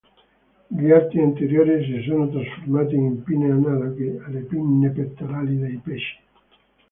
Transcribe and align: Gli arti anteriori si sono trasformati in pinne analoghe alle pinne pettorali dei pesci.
Gli 0.65 0.89
arti 0.89 1.19
anteriori 1.19 1.85
si 1.85 2.01
sono 2.09 2.27
trasformati 2.27 2.95
in 2.95 3.21
pinne 3.21 3.51
analoghe 3.51 4.19
alle 4.25 4.39
pinne 4.39 4.89
pettorali 4.89 5.59
dei 5.59 5.77
pesci. 5.77 6.17